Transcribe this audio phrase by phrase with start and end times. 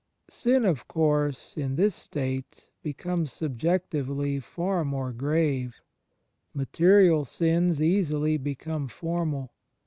[0.31, 5.79] Sin, of course, in this state, becomes subjectively, far more grave:
[6.55, 9.51] "material" sins easily become "formal."